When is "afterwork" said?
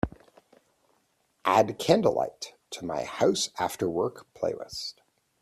3.59-4.23